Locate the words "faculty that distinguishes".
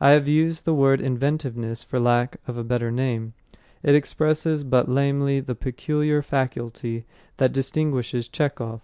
6.22-8.28